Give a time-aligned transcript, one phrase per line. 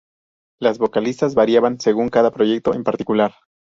[0.59, 3.33] Las vocalistas variaban según cada proyecto en particular.